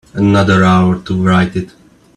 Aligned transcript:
Another 0.15 0.63
hour 0.63 0.97
to 1.03 1.15
write 1.23 1.55
it. 1.55 1.73